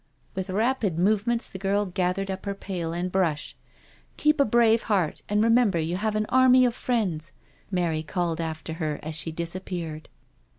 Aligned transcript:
With 0.33 0.49
rapid 0.49 0.97
movements 0.97 1.47
the 1.47 1.59
girl 1.59 1.85
gathered 1.85 2.31
up 2.31 2.47
her. 2.47 2.55
pail 2.55 2.91
and 2.91 3.11
brush." 3.11 3.55
Keep 4.17 4.39
a 4.39 4.45
brave 4.45 4.81
heart, 4.89 5.21
and 5.29 5.43
remember 5.43 5.77
you 5.77 5.95
have 5.95 6.15
an 6.15 6.25
army 6.29 6.65
of 6.65 6.73
friends," 6.73 7.33
Mary 7.69 8.01
called 8.01 8.41
after 8.41 8.73
her 8.81 8.99
as 9.03 9.13
she 9.13 9.31
dis 9.31 9.53
appeared. 9.53 10.09